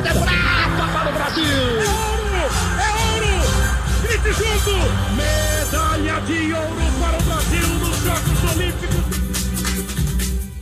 [0.00, 0.08] prata.
[0.08, 1.44] É prata para o Brasil!
[1.44, 2.42] É ouro!
[2.80, 3.34] É ouro!
[4.02, 4.74] Grite junto!
[5.16, 9.04] Medalha de ouro para o Brasil nos Jogos Olímpicos!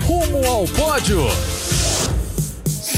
[0.03, 1.60] Rumo ao pódio!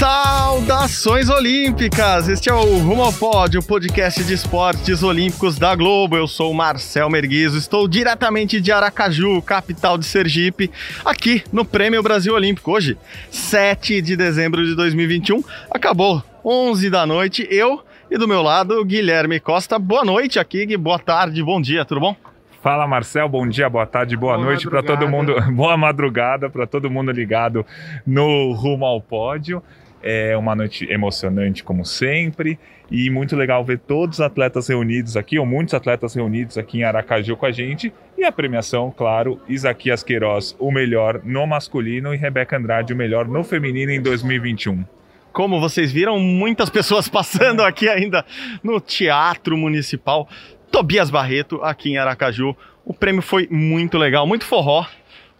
[0.02, 2.28] Saudações Olímpicas!
[2.28, 6.16] Este é o Rumo ao Pódio, o podcast de esportes olímpicos da Globo.
[6.16, 10.72] Eu sou o Marcel Merguizo, estou diretamente de Aracaju, capital de Sergipe,
[11.04, 12.72] aqui no Prêmio Brasil Olímpico.
[12.72, 12.98] Hoje,
[13.30, 17.46] 7 de dezembro de 2021, acabou 11 da noite.
[17.48, 19.78] Eu e do meu lado, Guilherme Costa.
[19.78, 22.16] Boa noite aqui, boa tarde, bom dia, tudo bom?
[22.60, 25.34] Fala Marcel, bom dia, boa tarde, boa, boa noite para todo mundo.
[25.54, 27.64] Boa madrugada para todo mundo ligado
[28.04, 29.62] no Rumo ao Pódio.
[30.02, 32.58] É uma noite emocionante, como sempre,
[32.90, 36.84] e muito legal ver todos os atletas reunidos aqui, ou muitos atletas reunidos aqui em
[36.84, 37.92] Aracaju com a gente.
[38.18, 43.26] E a premiação, claro, Isaquias Queiroz, o melhor no masculino, e Rebeca Andrade, o melhor
[43.28, 44.84] no feminino em 2021.
[45.32, 48.24] Como vocês viram, muitas pessoas passando aqui ainda
[48.62, 50.28] no Teatro Municipal
[50.70, 52.56] Tobias Barreto, aqui em Aracaju.
[52.84, 54.86] O prêmio foi muito legal, muito forró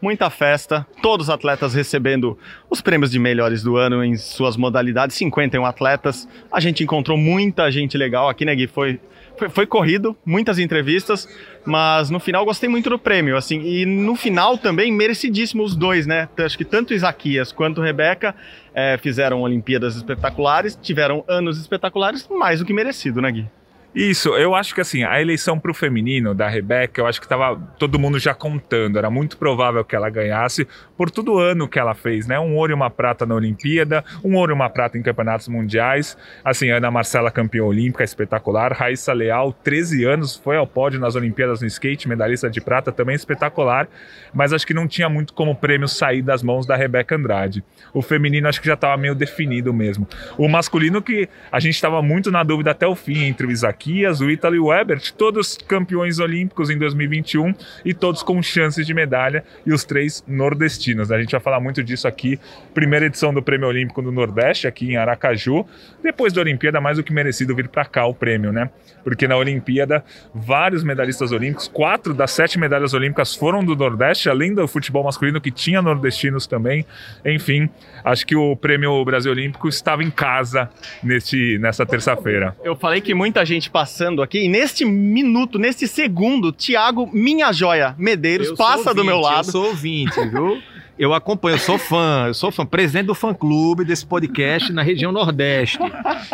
[0.03, 2.37] muita festa, todos os atletas recebendo
[2.69, 6.29] os prêmios de melhores do ano em suas modalidades, 51 atletas.
[6.51, 8.67] A gente encontrou muita gente legal aqui, né, Gui?
[8.67, 8.99] Foi,
[9.39, 11.29] foi, foi, corrido, muitas entrevistas,
[11.65, 16.05] mas no final gostei muito do prêmio, assim, e no final também merecidíssimo os dois,
[16.05, 16.29] né?
[16.37, 18.35] Acho que tanto Isaquias quanto Rebeca
[18.75, 23.47] é, fizeram Olimpíadas espetaculares, tiveram anos espetaculares, mais do que merecido, né, Gui?
[23.95, 27.27] Isso, eu acho que assim, a eleição para o feminino da Rebeca, eu acho que
[27.27, 31.69] estava todo mundo já contando, era muito provável que ela ganhasse por todo o ano
[31.69, 32.41] que ela fez, né?
[32.41, 36.17] Um ouro e uma prata na Olimpíada, um ouro e uma prata em campeonatos mundiais.
[36.43, 38.73] Assim, Ana Marcela campeã olímpica, espetacular.
[38.73, 43.15] Raíssa Leal, 13 anos, foi ao pódio nas Olimpíadas no skate, medalhista de prata, também
[43.15, 43.89] espetacular.
[44.33, 47.63] Mas acho que não tinha muito como prêmio sair das mãos da Rebeca Andrade.
[47.93, 50.09] O feminino acho que já estava meio definido mesmo.
[50.39, 53.82] O masculino que a gente estava muito na dúvida até o fim entre o Isaac
[53.83, 57.53] Malaquias, o Ítalo e o Ebert, todos campeões olímpicos em 2021
[57.85, 61.11] e todos com chances de medalha, e os três nordestinos.
[61.11, 62.39] A gente vai falar muito disso aqui.
[62.73, 65.67] Primeira edição do Prêmio Olímpico do Nordeste, aqui em Aracaju.
[66.03, 68.71] Depois da Olimpíada, mais do que merecido vir para cá o prêmio, né?
[69.03, 74.55] Porque na Olimpíada, vários medalhistas olímpicos, quatro das sete medalhas olímpicas foram do Nordeste, além
[74.55, 76.87] do futebol masculino, que tinha nordestinos também.
[77.25, 77.69] Enfim,
[78.05, 80.71] acho que o Prêmio Brasil Olímpico estava em casa
[81.03, 82.57] neste, nessa terça-feira.
[82.63, 84.45] Eu falei que muita gente passando aqui.
[84.45, 89.49] E neste minuto, neste segundo, Tiago Minha Joia Medeiros eu passa ouvinte, do meu lado.
[89.49, 90.63] Eu sou ouvinte, viu?
[90.99, 95.11] Eu acompanho, eu sou fã, eu sou fã, presidente do fã-clube desse podcast na região
[95.11, 95.79] Nordeste.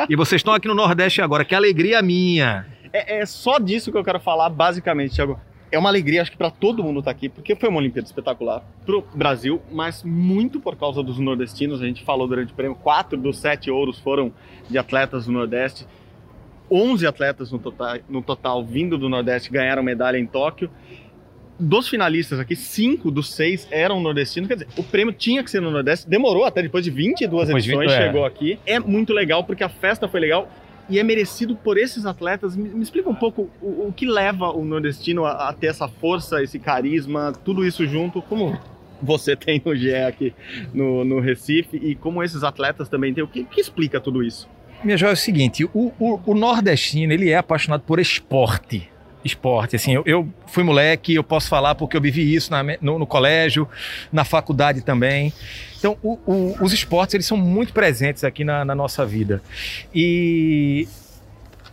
[0.09, 2.66] E vocês estão aqui no Nordeste agora, que alegria minha.
[2.93, 5.38] É, é só disso que eu quero falar, basicamente, Tiago.
[5.70, 8.06] É uma alegria, acho que para todo mundo estar tá aqui, porque foi uma Olimpíada
[8.06, 11.82] espetacular pro Brasil, mas muito por causa dos nordestinos.
[11.82, 14.32] A gente falou durante o prêmio, quatro dos sete ouros foram
[14.69, 15.87] de atletas do Nordeste.
[16.70, 20.70] 11 atletas no total, no total vindo do Nordeste ganharam medalha em Tóquio.
[21.60, 24.46] Dos finalistas aqui, cinco dos seis eram nordestinos.
[24.46, 26.08] Quer dizer, o prêmio tinha que ser no Nordeste.
[26.08, 28.06] Demorou até depois de 22 depois edições, 20, é.
[28.06, 28.60] chegou aqui.
[28.64, 30.48] É muito legal porque a festa foi legal
[30.88, 32.56] e é merecido por esses atletas.
[32.56, 35.88] Me, me explica um pouco o, o, que leva o nordestino a, a, ter essa
[35.88, 38.22] força, esse carisma, tudo isso junto.
[38.22, 38.56] Como
[39.02, 40.34] você tem no GE aqui
[40.72, 43.22] no, no Recife e como esses atletas também têm.
[43.22, 44.48] O que, que explica tudo isso?
[44.82, 48.88] Minha joia é o seguinte, o, o, o, nordestino, ele é apaixonado por esporte.
[49.24, 53.00] Esporte, assim, eu, eu, fui moleque, eu posso falar porque eu vivi isso na, no,
[53.00, 53.68] no, colégio,
[54.12, 55.32] na faculdade também.
[55.76, 59.42] Então, o, os esportes, eles são muito presentes aqui na, na nossa vida.
[59.92, 60.86] E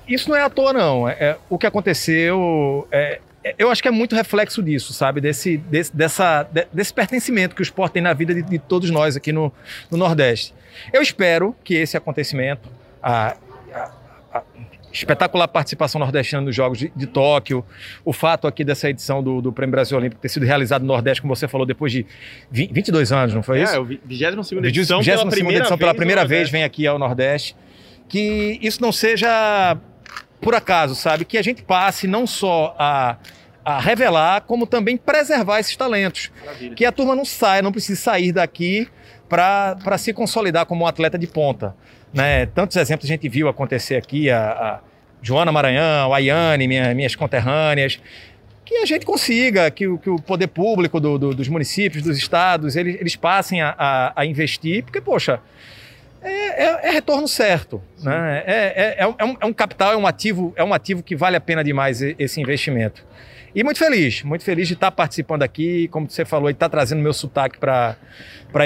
[0.07, 1.07] isso não é à toa, não.
[1.07, 5.21] É, é o que aconteceu é, é, eu acho que é muito reflexo disso, sabe?
[5.21, 9.15] Desse, desse, dessa, desse pertencimento que o esporte tem na vida de, de todos nós
[9.15, 9.53] aqui no,
[9.91, 10.51] no, Nordeste.
[10.91, 12.67] Eu espero que esse acontecimento
[13.05, 13.35] a,
[13.71, 13.91] a,
[14.33, 14.43] a
[14.91, 17.63] espetacular participação nordestina nos Jogos de, de, Tóquio,
[18.03, 21.21] o fato aqui dessa edição do, do Prêmio Brasil Olímpico ter sido realizado no Nordeste,
[21.21, 22.05] como você falou, depois de
[22.49, 23.75] 20, 22 anos, não foi isso?
[23.75, 27.55] É, o 22 edição, 22 pela primeira edição pela primeira vez vem aqui ao Nordeste.
[28.07, 29.77] Que isso não seja
[30.41, 31.25] por acaso, sabe?
[31.25, 33.17] Que a gente passe não só a
[33.65, 36.31] a revelar, como também preservar esses talentos.
[36.45, 36.75] Maravilha.
[36.75, 38.87] Que a turma não saia, não precise sair daqui
[39.29, 41.75] para se consolidar como um atleta de ponta.
[42.13, 42.45] Né?
[42.47, 44.79] Tantos exemplos a gente viu acontecer aqui, a, a
[45.21, 47.99] Joana Maranhão, a Iane, minha, minhas conterrâneas,
[48.63, 52.75] que a gente consiga, que, que o poder público do, do, dos municípios, dos estados,
[52.75, 55.39] eles, eles passem a, a, a investir, porque, poxa,
[56.21, 57.81] é, é, é, retorno certo.
[58.01, 58.43] Né?
[58.47, 61.37] É, é, é, um, é, um, capital, é um ativo, é um ativo que vale
[61.37, 63.05] a pena demais esse investimento.
[63.55, 67.01] E muito feliz, muito feliz de estar participando aqui, como você falou, e estar trazendo
[67.01, 67.97] meu sotaque para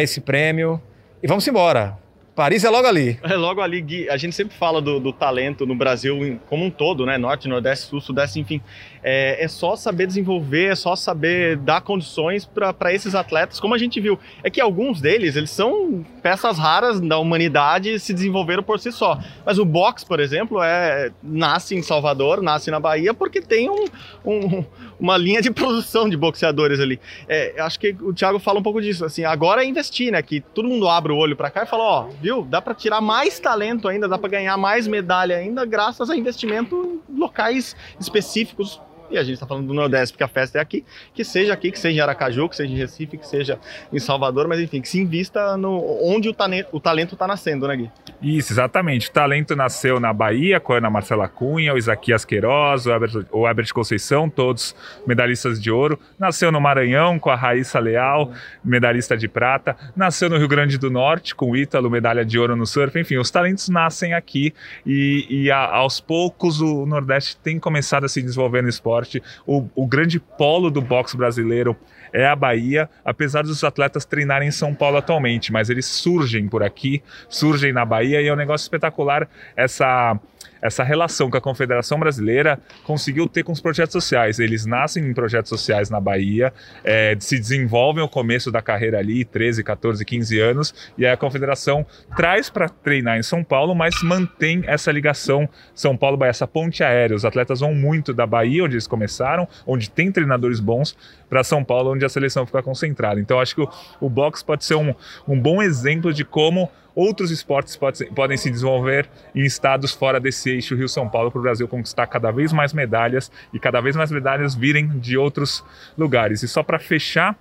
[0.02, 0.82] esse prêmio.
[1.22, 1.96] E vamos embora.
[2.36, 3.20] Paris é logo ali.
[3.22, 4.10] É logo ali, Gui.
[4.10, 7.18] A gente sempre fala do, do talento no Brasil como um todo, né?
[7.18, 8.62] Norte, Nordeste, Sul, Sudeste, enfim.
[9.04, 13.78] É, é só saber desenvolver, é só saber dar condições para esses atletas, como a
[13.78, 14.20] gente viu.
[14.44, 19.20] É que alguns deles, eles são peças raras da humanidade se desenvolveram por si só.
[19.46, 23.86] Mas o boxe, por exemplo, é nasce em Salvador, nasce na Bahia, porque tem um,
[24.26, 24.66] um,
[25.00, 27.00] uma linha de produção de boxeadores ali.
[27.28, 29.06] É, acho que o Thiago fala um pouco disso.
[29.06, 30.22] Assim, agora é investir, né?
[30.22, 32.44] Que todo mundo abre o olho para cá e fala, ó, viu?
[32.44, 37.02] Dá para tirar mais talento ainda, dá para ganhar mais medalha ainda, graças a investimento
[37.10, 40.84] em locais específicos e a gente está falando do Nordeste porque a festa é aqui,
[41.14, 43.60] que seja aqui, que seja em Aracaju, que seja em Recife, que seja
[43.92, 46.36] em Salvador, mas enfim, que se invista no onde o,
[46.72, 47.92] o talento está nascendo, né, Gui?
[48.22, 49.10] Isso, exatamente.
[49.10, 53.26] O talento nasceu na Bahia, com a Ana Marcela Cunha, o Isaquias Queiroz, o Herbert,
[53.32, 54.76] o Herbert Conceição, todos
[55.08, 55.98] medalhistas de ouro.
[56.18, 58.32] Nasceu no Maranhão, com a Raíssa Leal,
[58.64, 59.76] medalhista de prata.
[59.96, 63.00] Nasceu no Rio Grande do Norte, com o Ítalo, medalha de ouro no surf.
[63.00, 64.54] Enfim, os talentos nascem aqui
[64.86, 69.24] e, e a, aos poucos o Nordeste tem começado a se desenvolver no esporte forte.
[69.46, 71.76] O, o grande polo do boxe brasileiro
[72.12, 76.64] é a Bahia, apesar dos atletas treinarem em São Paulo atualmente, mas eles surgem por
[76.64, 80.20] aqui, surgem na Bahia e é um negócio espetacular essa
[80.62, 84.40] essa relação que a Confederação Brasileira conseguiu ter com os projetos sociais.
[84.40, 86.54] Eles nascem em projetos sociais na Bahia,
[86.84, 91.18] é, se desenvolvem ao começo da carreira ali, 13, 14, 15 anos, e aí a
[91.18, 91.86] Confederação
[92.16, 97.16] traz para treinar em São Paulo, mas mantém essa ligação São Paulo-Bahia, essa ponte aérea.
[97.16, 100.96] Os atletas vão muito da Bahia, onde eles começaram, onde tem treinadores bons,
[101.30, 103.20] para São Paulo, onde a seleção fica concentrada.
[103.20, 103.70] Então acho que o,
[104.02, 104.94] o boxe pode ser um,
[105.28, 106.70] um bom exemplo de como
[107.00, 111.42] outros esportes pode, podem se desenvolver em estados fora desse eixo Rio-São Paulo para o
[111.42, 115.64] Brasil conquistar cada vez mais medalhas e cada vez mais medalhas virem de outros
[115.98, 116.44] lugares.
[116.44, 117.38] E só para fechar,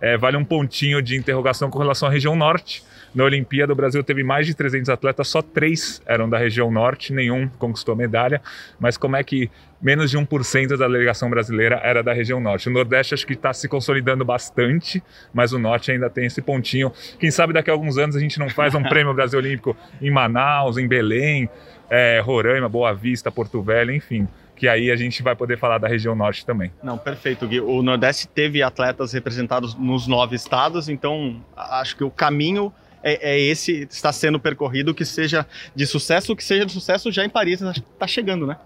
[0.00, 2.82] é, vale um pontinho de interrogação com relação à região norte.
[3.14, 7.12] Na Olimpíada, o Brasil teve mais de 300 atletas, só três eram da região norte,
[7.12, 8.40] nenhum conquistou medalha.
[8.78, 9.50] Mas como é que
[9.80, 12.68] menos de 1% da delegação brasileira era da região norte?
[12.68, 15.02] O Nordeste acho que está se consolidando bastante,
[15.32, 16.92] mas o Norte ainda tem esse pontinho.
[17.18, 20.10] Quem sabe daqui a alguns anos a gente não faz um prêmio Brasil Olímpico em
[20.10, 21.48] Manaus, em Belém,
[21.88, 24.28] é, Roraima, Boa Vista, Porto Velho, enfim
[24.58, 26.72] que aí a gente vai poder falar da região norte também.
[26.82, 27.60] Não, perfeito, Gui.
[27.60, 32.72] O Nordeste teve atletas representados nos nove estados, então acho que o caminho
[33.02, 37.24] é, é, esse está sendo percorrido que seja de sucesso, que seja de sucesso já
[37.24, 38.56] em Paris está chegando, né?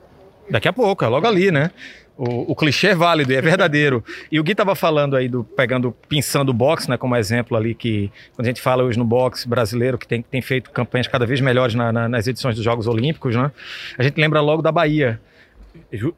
[0.51, 1.71] Daqui a pouco, é logo ali, né?
[2.17, 4.05] O, o clichê é válido, é verdadeiro.
[4.31, 7.75] e o Gui estava falando aí do pegando, pensando o boxe, né, como exemplo ali
[7.75, 11.25] que quando a gente fala hoje no boxe brasileiro que tem, tem feito campanhas cada
[11.25, 13.51] vez melhores na, na, nas edições dos Jogos Olímpicos, né?
[13.97, 15.21] A gente lembra logo da Bahia,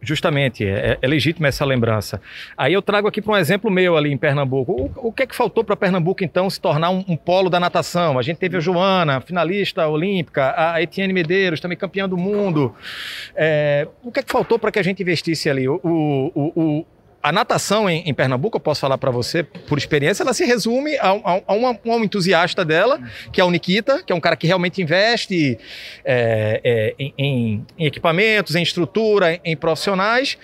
[0.00, 2.20] Justamente, é, é legítima essa lembrança.
[2.56, 4.72] Aí eu trago aqui para um exemplo meu ali em Pernambuco.
[4.72, 7.58] O, o que é que faltou para Pernambuco, então, se tornar um, um, polo da
[7.58, 8.18] natação?
[8.18, 12.74] A gente teve a Joana, finalista olímpica, a Etienne Medeiros, também campeã do mundo.
[13.34, 15.68] É, o que é que faltou para que a gente investisse ali?
[15.68, 16.86] O, o, o,
[17.24, 20.94] a natação em, em, Pernambuco, eu posso falar para você, por experiência, ela se resume
[20.98, 23.00] a, a, a uma, um entusiasta dela,
[23.32, 25.58] que é o Nikita, que é um cara que realmente investe
[26.04, 30.36] é, é, em, em, em, equipamentos, em estrutura, em, profissionais,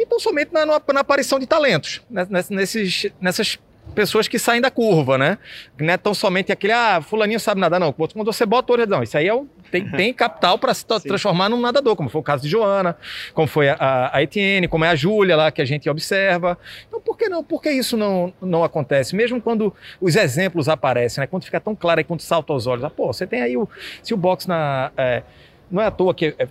[0.00, 3.56] então somente na, na aparição de talentos, né, nesses, nessas
[3.94, 5.38] pessoas que saem da curva, né?
[5.78, 7.92] Não é tão somente aquele, ah, fulaninho sabe nadar, não.
[7.92, 11.48] Quando você bota o não, isso aí é o, tem, tem capital para se transformar
[11.48, 12.96] num nadador, como foi o caso de Joana,
[13.32, 16.58] como foi a, a Etienne, como é a Júlia lá, que a gente observa.
[16.86, 17.42] Então, por que não?
[17.42, 19.16] Por que isso não, não acontece?
[19.16, 21.26] Mesmo quando os exemplos aparecem, né?
[21.26, 23.68] Quando fica tão claro aí, quando salta aos olhos, ah, pô, você tem aí o,
[24.02, 24.90] se o boxe na...
[24.96, 25.22] É,
[25.70, 26.34] não é à toa que...
[26.38, 26.46] É,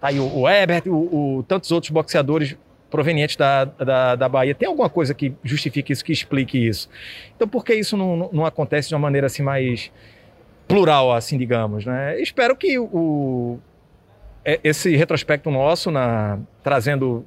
[0.00, 2.56] tá aí o, o Herbert, o, o, tantos outros boxeadores
[2.94, 4.54] provenientes da, da, da, Bahia.
[4.54, 6.88] Tem alguma coisa que justifique isso, que explique isso?
[7.34, 9.90] Então, por que isso não, não acontece de uma maneira assim mais
[10.68, 11.84] plural, assim, digamos?
[11.84, 12.20] Né?
[12.22, 13.58] Espero que o,
[14.44, 17.26] é, esse retrospecto nosso, na, trazendo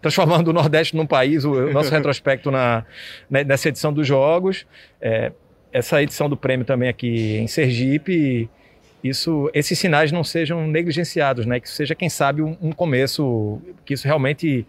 [0.00, 2.84] transformando o Nordeste num país, o, nosso retrospecto na,
[3.28, 4.68] né, nessa edição dos Jogos,
[5.00, 5.32] é,
[5.72, 8.48] essa edição do prêmio também aqui em Sergipe,
[9.02, 11.60] isso, esses sinais não sejam negligenciados, né?
[11.60, 14.66] Que seja, quem sabe, um, um começo, que isso realmente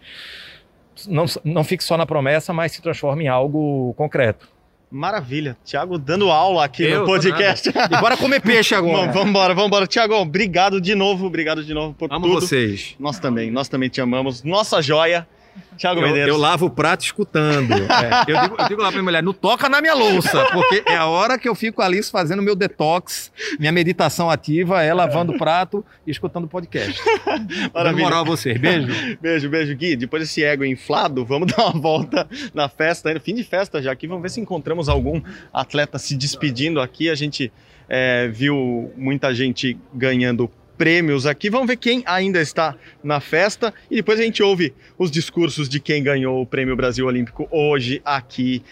[1.08, 4.48] não, não fique só na promessa, mas se transforme em algo concreto.
[4.90, 5.56] Maravilha.
[5.64, 7.68] Tiago dando aula aqui Eu, no podcast.
[7.68, 9.12] E bora comer peixe agora.
[9.12, 9.86] vamos embora, vamos embora.
[9.86, 12.40] Tiago, obrigado de novo, obrigado de novo por Amo tudo.
[12.40, 12.96] vocês.
[12.98, 14.42] Nós também, nós também te amamos.
[14.42, 15.28] Nossa joia.
[15.76, 16.28] Thiago Eu, Medeiros.
[16.28, 17.70] eu lavo o prato escutando.
[18.00, 20.82] É, eu, digo, eu digo lá pra minha mulher, não toca na minha louça, porque
[20.86, 25.32] é a hora que eu fico ali fazendo meu detox, minha meditação ativa, é lavando
[25.32, 26.98] o prato e escutando o podcast.
[27.74, 28.04] Maravilha.
[28.04, 28.58] moral a vocês.
[28.58, 28.88] Beijo.
[29.20, 29.96] Beijo, beijo, Gui.
[29.96, 34.06] Depois desse ego inflado, vamos dar uma volta na festa, fim de festa já aqui.
[34.06, 35.20] Vamos ver se encontramos algum
[35.52, 37.10] atleta se despedindo aqui.
[37.10, 37.52] A gente
[37.88, 41.50] é, viu muita gente ganhando prêmios aqui.
[41.50, 45.78] Vamos ver quem ainda está na festa e depois a gente ouve os discursos de
[45.78, 48.62] quem ganhou o Prêmio Brasil Olímpico hoje aqui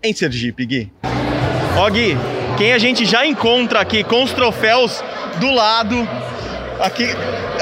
[0.00, 0.92] em Sergipe, Gui.
[1.76, 2.16] Ó, Gui,
[2.56, 5.02] quem a gente já encontra aqui com os troféus
[5.40, 6.08] do lado
[6.78, 7.08] Aqui,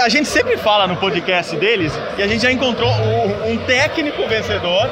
[0.02, 2.90] a gente sempre fala no podcast deles e a gente já encontrou
[3.46, 4.90] um, técnico vencedor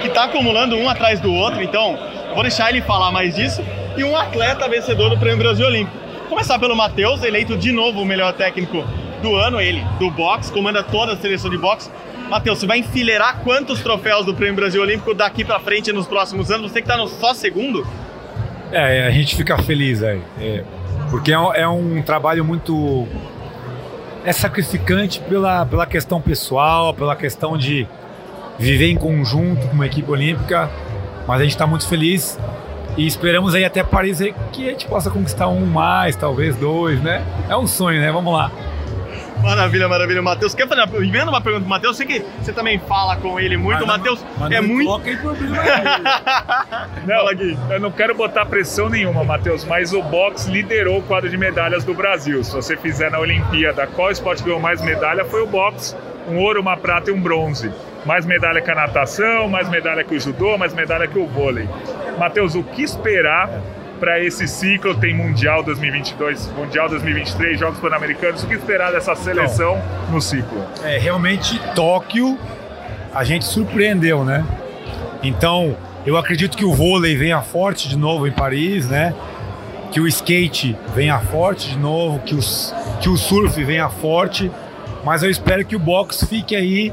[0.00, 1.98] que está acumulando um atrás do outro, então
[2.32, 3.64] vou deixar ele falar mais disso,
[3.96, 6.03] e um atleta vencedor do Prêmio Brasil Olímpico.
[6.34, 8.84] Começar pelo Matheus, eleito de novo o melhor técnico
[9.22, 11.88] do ano, ele, do boxe, comanda toda a seleção de boxe.
[12.28, 16.50] Matheus, você vai enfileirar quantos troféus do Prêmio Brasil Olímpico daqui para frente nos próximos
[16.50, 16.72] anos?
[16.72, 17.86] Você que está no só segundo?
[18.72, 20.20] É, a gente fica feliz aí.
[20.40, 20.64] É,
[21.08, 23.06] porque é, um- é um trabalho muito.
[24.24, 27.86] É sacrificante pela, pela questão pessoal, pela questão de
[28.58, 30.68] viver em conjunto com uma equipe olímpica.
[31.28, 32.36] Mas a gente está muito feliz
[32.96, 37.00] e esperamos aí até Paris aí que a gente possa conquistar um mais, talvez dois,
[37.02, 37.24] né?
[37.48, 38.10] É um sonho, né?
[38.12, 38.50] Vamos lá.
[39.44, 40.22] Maravilha, maravilha.
[40.22, 41.98] Matheus, quer fazer uma, emenda uma pergunta pro Matheus?
[41.98, 43.86] Sei que você também fala com ele muito.
[43.86, 44.86] Matheus é muito.
[44.86, 47.04] Coloca problema aí.
[47.06, 51.36] Não, eu não quero botar pressão nenhuma, Matheus, mas o boxe liderou o quadro de
[51.36, 52.42] medalhas do Brasil.
[52.42, 55.94] Se você fizer na Olimpíada qual esporte ganhou mais medalha, foi o boxe.
[56.26, 57.70] Um ouro, uma prata e um bronze.
[58.04, 61.68] Mais medalha que a natação, mais medalha que o judô, mais medalha que o vôlei.
[62.18, 63.48] Matheus, o que esperar
[63.98, 64.94] para esse ciclo?
[64.94, 68.42] Tem Mundial 2022, Mundial 2023, Jogos Pan-Americanos.
[68.42, 69.80] O que esperar dessa seleção
[70.10, 70.62] no ciclo?
[70.84, 72.38] é, realmente Tóquio
[73.14, 74.44] a gente surpreendeu, né?
[75.22, 79.14] Então, eu acredito que o vôlei venha forte de novo em Paris, né?
[79.90, 84.50] Que o skate venha forte de novo, que, os, que o surf venha forte,
[85.04, 86.92] mas eu espero que o boxe fique aí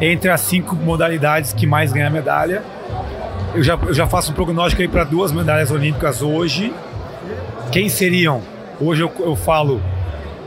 [0.00, 2.62] entre as cinco modalidades que mais ganha medalha.
[3.54, 6.72] Eu já, eu já faço um prognóstico aí para duas medalhas olímpicas hoje.
[7.72, 8.42] Quem seriam?
[8.80, 9.82] Hoje eu, eu falo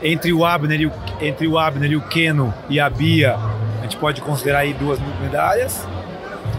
[0.02, 3.36] entre o Abner e o, entre o Abner e o Keno e a Bia,
[3.78, 5.86] a gente pode considerar aí duas medalhas.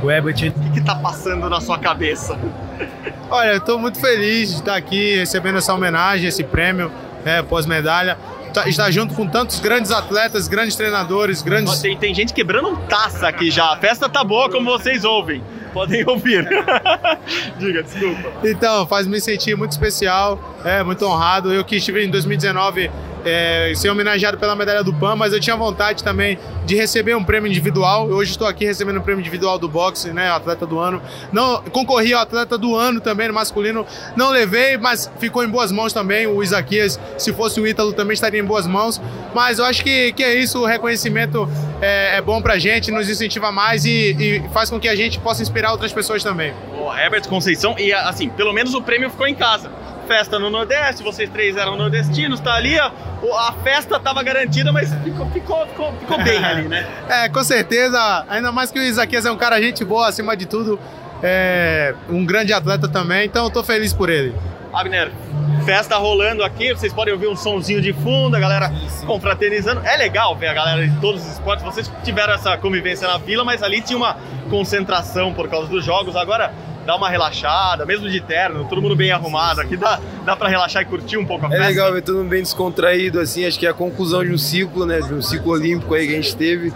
[0.02, 2.38] O Ebert O que, que tá passando na sua cabeça?
[3.30, 6.92] Olha, eu tô muito feliz de estar aqui recebendo essa homenagem, esse prêmio
[7.26, 8.18] é, pós-medalha.
[8.54, 11.80] Tá- Estar junto com tantos grandes atletas, grandes treinadores, grandes.
[11.80, 13.74] Tem, tem gente quebrando taça aqui já.
[13.74, 15.44] A festa tá boa, como vocês ouvem.
[15.74, 16.48] Podem ouvir.
[17.58, 18.32] Diga, desculpa.
[18.44, 21.52] Então, faz me sentir muito especial, é muito honrado.
[21.52, 22.92] Eu que estive em 2019
[23.26, 27.24] é, ser homenageado pela medalha do PAN, mas eu tinha vontade também de receber um
[27.24, 28.08] prêmio individual.
[28.08, 31.02] Hoje estou aqui recebendo o prêmio individual do boxe, né, atleta do ano.
[31.32, 35.72] Não concorri ao atleta do ano também no masculino, não levei, mas ficou em boas
[35.72, 36.28] mãos também.
[36.28, 39.02] O Isaquias, se fosse o Ítalo, também estaria em boas mãos.
[39.34, 41.48] Mas eu acho que, que é isso, o reconhecimento
[41.82, 45.20] é, é bom pra gente, nos incentiva mais e, e faz com que a gente
[45.20, 46.54] possa inspirar outras pessoas também.
[46.78, 49.72] O Herbert Conceição, e assim, pelo menos o prêmio ficou em casa.
[50.08, 52.92] Festa no Nordeste, vocês três eram nordestinos, tá ali, ó.
[53.38, 56.86] A festa tava garantida, mas ficou, ficou, ficou, ficou bem ali, né?
[57.10, 58.26] É, com certeza.
[58.28, 60.80] Ainda mais que o Isaquias é um cara gente boa, acima de tudo.
[61.22, 64.36] É um grande atleta também, então eu tô feliz por ele.
[64.74, 65.12] Abner,
[65.66, 68.72] festa rolando aqui, vocês podem ouvir um sonzinho de fundo, a galera
[69.06, 69.82] confraternizando.
[69.86, 71.64] É legal ver a galera de todos os esportes.
[71.64, 74.18] Vocês tiveram essa convivência na vila, mas ali tinha uma
[74.50, 76.16] concentração por causa dos jogos.
[76.16, 76.52] Agora
[76.86, 79.62] dá uma relaxada, mesmo de terno, todo mundo bem arrumado.
[79.62, 81.68] Aqui dá, dá pra relaxar e curtir um pouco a É festa.
[81.68, 84.86] legal ver todo mundo bem descontraído, assim, acho que é a conclusão de um ciclo,
[84.86, 85.00] né?
[85.00, 86.74] De um ciclo olímpico aí que a gente teve.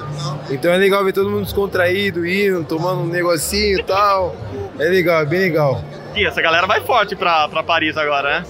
[0.50, 4.36] Então é legal ver todo mundo descontraído, indo, tomando um negocinho e tal.
[4.80, 5.82] É legal, é bem legal.
[6.16, 8.46] Ih, essa galera vai forte pra, pra Paris agora, né?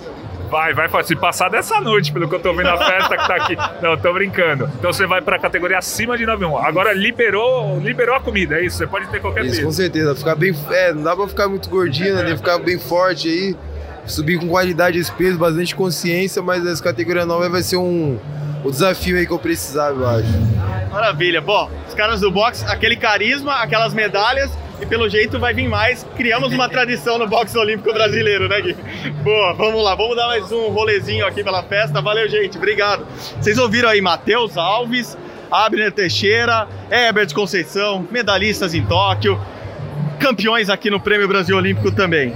[0.50, 3.36] Vai, vai, se passar dessa noite, pelo que eu tô vendo a festa que tá
[3.36, 3.58] aqui.
[3.82, 4.70] Não, tô brincando.
[4.77, 6.66] Então você vai pra categoria acima de 9.1.
[6.66, 8.77] Agora liberou, liberou a comida, é isso?
[8.77, 9.77] Você pode ter qualquer Isso, com peso.
[9.77, 10.16] certeza.
[10.16, 10.56] Ficar bem.
[10.72, 12.24] É, não dá pra ficar muito gordinho, né?
[12.24, 13.56] Tem que ficar bem forte aí.
[14.06, 18.18] Subir com qualidade esse peso, bastante consciência, mas essa categoria nova vai ser um,
[18.63, 20.30] o desafio aí que eu precisava, eu acho.
[20.89, 21.42] Maravilha.
[21.42, 24.50] Bom, os caras do boxe, aquele carisma, aquelas medalhas
[24.81, 26.05] e pelo jeito vai vir mais.
[26.15, 28.75] Criamos uma tradição no boxe olímpico brasileiro, né, Gui?
[29.24, 29.96] Boa, vamos lá.
[29.96, 32.01] Vamos dar mais um rolezinho aqui pela festa.
[32.01, 32.57] Valeu, gente.
[32.57, 33.05] Obrigado.
[33.39, 35.17] Vocês ouviram aí Matheus Alves,
[35.51, 39.39] Abner Teixeira, Herbert Conceição, medalhistas em Tóquio,
[40.19, 42.34] campeões aqui no Prêmio Brasil Olímpico também.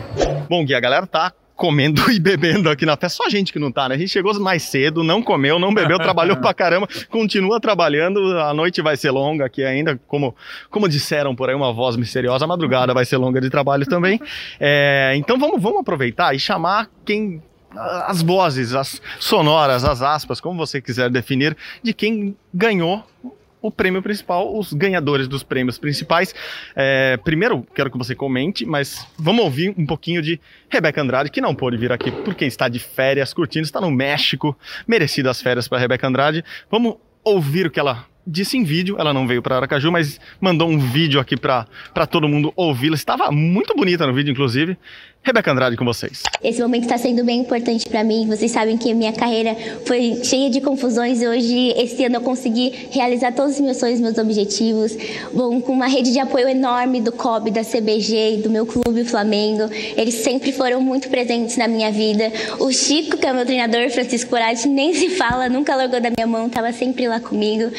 [0.49, 1.31] Bom, Gui, a galera tá
[1.61, 3.17] comendo e bebendo aqui na festa.
[3.17, 3.93] Só a gente que não tá, né?
[3.93, 8.39] A gente chegou mais cedo, não comeu, não bebeu, trabalhou pra caramba, continua trabalhando.
[8.39, 10.35] A noite vai ser longa aqui ainda, como,
[10.71, 12.45] como disseram por aí, uma voz misteriosa.
[12.45, 14.19] A madrugada vai ser longa de trabalho também.
[14.63, 17.41] É, então vamos, vamos aproveitar e chamar quem
[17.75, 23.03] as vozes, as sonoras, as aspas, como você quiser definir, de quem ganhou
[23.61, 26.33] o prêmio principal, os ganhadores dos prêmios principais.
[26.75, 30.39] É, primeiro, quero que você comente, mas vamos ouvir um pouquinho de
[30.69, 34.57] Rebeca Andrade, que não pôde vir aqui porque está de férias, curtindo, está no México,
[34.87, 36.43] merecidas férias para Rebeca Andrade.
[36.69, 40.69] Vamos ouvir o que ela disse em vídeo, ela não veio para Aracaju, mas mandou
[40.69, 41.65] um vídeo aqui para
[42.09, 42.95] todo mundo ouvi-la.
[42.95, 44.77] Estava muito bonita no vídeo, inclusive.
[45.23, 46.23] Rebeca Andrade com vocês.
[46.43, 48.25] Esse momento está sendo bem importante para mim.
[48.27, 52.21] Vocês sabem que a minha carreira foi cheia de confusões e hoje, esse ano, eu
[52.21, 54.97] consegui realizar todos os meus sonhos, meus objetivos.
[55.31, 59.05] Bom, com uma rede de apoio enorme do COB, da CBG do meu clube, o
[59.05, 59.69] Flamengo.
[59.95, 62.31] Eles sempre foram muito presentes na minha vida.
[62.57, 66.25] O Chico, que é meu treinador, Francisco Corati, nem se fala, nunca largou da minha
[66.25, 67.71] mão, estava sempre lá comigo.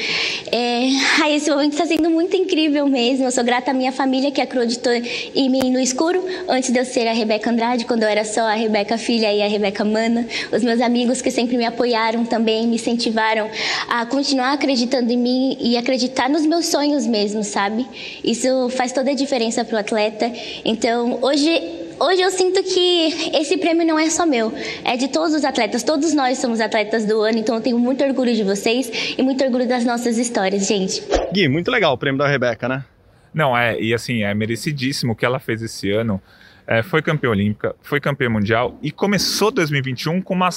[0.53, 0.89] É...
[1.21, 3.25] Ai, esse momento está sendo muito incrível mesmo.
[3.25, 6.85] Eu sou grata à minha família que acreditou em mim no escuro antes de eu
[6.85, 9.87] ser a Rebeca Rebeca Andrade, quando eu era só a Rebeca Filha e a Rebeca
[9.87, 10.27] Mana.
[10.53, 13.51] Os meus amigos que sempre me apoiaram também, me incentivaram
[13.89, 17.87] a continuar acreditando em mim e acreditar nos meus sonhos mesmo, sabe?
[18.23, 20.31] Isso faz toda a diferença para o atleta.
[20.65, 24.53] Então, hoje Hoje eu sinto que esse prêmio não é só meu,
[24.85, 25.85] é de todos os atletas.
[25.85, 29.45] Todos nós somos atletas do ano, então eu tenho muito orgulho de vocês e muito
[29.45, 31.01] orgulho das nossas histórias, gente.
[31.33, 32.85] Gui, muito legal o prêmio da Rebeca, né?
[33.33, 36.21] Não, é, e assim, é merecidíssimo o que ela fez esse ano
[36.67, 40.49] é, foi campeã olímpica, foi campeã mundial e começou 2021 com uma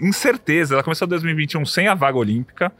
[0.00, 0.74] incerteza.
[0.74, 2.72] Ela começou 2021 sem a vaga olímpica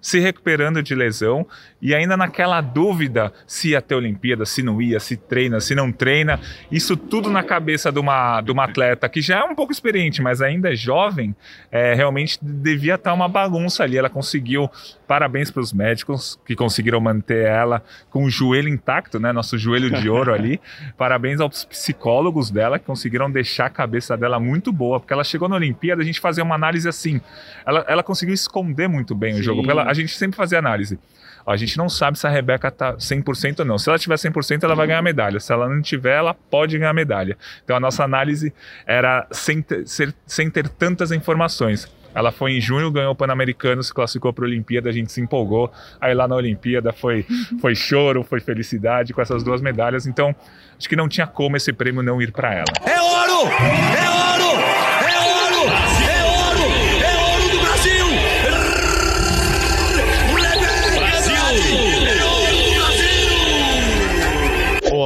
[0.00, 1.46] se recuperando de lesão
[1.86, 5.92] e ainda naquela dúvida se ia ter Olimpíada, se não ia, se treina, se não
[5.92, 6.40] treina.
[6.68, 10.20] Isso tudo na cabeça de uma, de uma atleta que já é um pouco experiente,
[10.20, 11.32] mas ainda é jovem,
[11.70, 13.96] é, realmente devia estar uma bagunça ali.
[13.96, 14.68] Ela conseguiu,
[15.06, 19.32] parabéns para os médicos que conseguiram manter ela com o joelho intacto, né?
[19.32, 20.60] Nosso joelho de ouro ali.
[20.98, 25.48] Parabéns aos psicólogos dela que conseguiram deixar a cabeça dela muito boa, porque ela chegou
[25.48, 27.20] na Olimpíada, a gente fazia uma análise assim.
[27.64, 29.40] Ela, ela conseguiu esconder muito bem Sim.
[29.40, 30.98] o jogo, porque ela, gente sempre fazia análise.
[31.46, 33.78] A gente não sabe se a Rebeca tá 100% ou não.
[33.78, 35.38] Se ela tiver 100%, ela vai ganhar medalha.
[35.38, 37.38] Se ela não tiver, ela pode ganhar medalha.
[37.64, 38.52] Então a nossa análise
[38.86, 39.84] era sem ter,
[40.26, 41.88] sem ter tantas informações.
[42.16, 45.20] Ela foi em junho, ganhou o Pan-Americano, se classificou para a Olimpíada, a gente se
[45.20, 45.70] empolgou.
[46.00, 47.26] Aí lá na Olimpíada foi,
[47.60, 50.06] foi choro, foi felicidade com essas duas medalhas.
[50.06, 50.34] Então,
[50.78, 52.72] acho que não tinha como esse prêmio não ir para ela.
[52.86, 53.52] É ouro!
[53.52, 54.25] É ouro!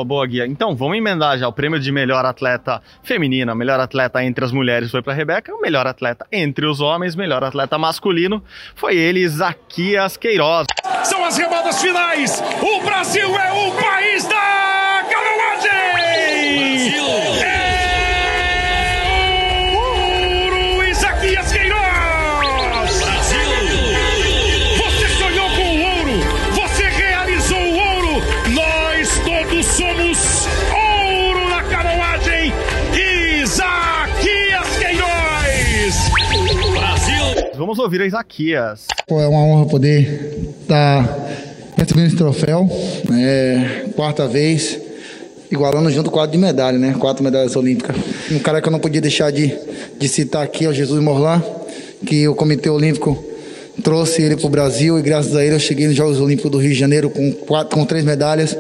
[0.00, 0.46] Boa, boa, Guia.
[0.46, 1.46] Então, vamos emendar já.
[1.46, 5.54] O prêmio de melhor atleta feminina, melhor atleta entre as mulheres foi para Rebeca.
[5.54, 8.42] O melhor atleta entre os homens, melhor atleta masculino
[8.74, 10.66] foi ele, Zaquias Queiroz.
[11.04, 12.42] São as remadas finais.
[12.62, 14.49] O Brasil é o país da
[37.70, 38.88] Vamos ouvir a Isaquias.
[39.08, 41.28] É uma honra poder estar tá
[41.76, 42.68] recebendo esse troféu.
[43.12, 44.76] É, quarta vez,
[45.52, 46.96] igualando junto quatro de medalha, né?
[46.98, 47.94] Quatro medalhas olímpicas.
[48.28, 49.56] Um cara que eu não podia deixar de,
[49.96, 51.40] de citar aqui é o Jesus Morlan,
[52.04, 53.16] que o Comitê Olímpico
[53.84, 56.58] trouxe ele para o Brasil e graças a ele eu cheguei nos Jogos Olímpicos do
[56.58, 58.58] Rio de Janeiro com, quatro, com três medalhas.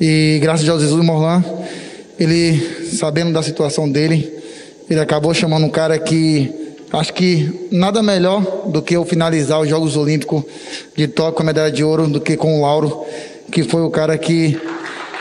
[0.00, 1.44] E graças ao Jesus Morlan,
[2.18, 2.58] ele,
[2.90, 4.32] sabendo da situação dele,
[4.88, 9.68] ele acabou chamando um cara que Acho que nada melhor do que eu finalizar os
[9.68, 10.42] Jogos Olímpicos
[10.96, 13.04] de Tóquio com a medalha de ouro do que com o Lauro,
[13.52, 14.60] que foi o cara que,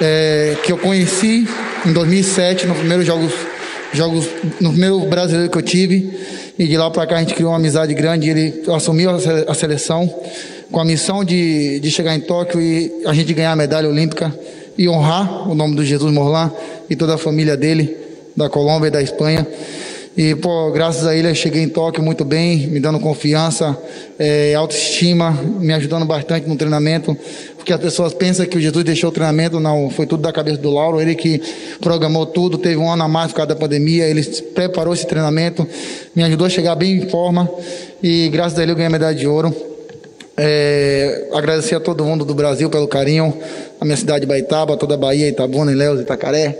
[0.01, 1.47] é, que eu conheci
[1.85, 3.31] em 2007, no primeiro Jogos,
[3.93, 4.27] jogos,
[4.59, 6.11] no primeiro brasileiro que eu tive.
[6.57, 8.29] E de lá para cá a gente criou uma amizade grande.
[8.29, 9.11] Ele assumiu
[9.47, 10.11] a seleção
[10.71, 14.33] com a missão de, de chegar em Tóquio e a gente ganhar a medalha olímpica
[14.75, 16.51] e honrar o nome do Jesus Morlan
[16.89, 17.95] e toda a família dele,
[18.35, 19.45] da Colômbia e da Espanha.
[20.17, 23.77] E, pô, graças a ele eu cheguei em Tóquio muito bem, me dando confiança,
[24.17, 27.15] é, autoestima, me ajudando bastante no treinamento,
[27.55, 30.57] porque as pessoas pensam que o Jesus deixou o treinamento, não, foi tudo da cabeça
[30.57, 31.41] do Lauro, ele que
[31.79, 35.65] programou tudo, teve um ano a mais por causa da pandemia, ele preparou esse treinamento,
[36.15, 37.49] me ajudou a chegar bem em forma
[38.01, 39.55] e graças a ele eu ganhei a medalha de ouro.
[40.41, 43.37] É, agradecer a todo mundo do Brasil pelo carinho,
[43.79, 46.57] a minha cidade de Baitaba, toda a Bahia, Itabuna, Ilhéus, Itacaré.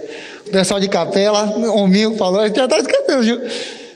[0.52, 3.40] Pessoal de Capela, o Mil falou, já tá esquecendo, viu?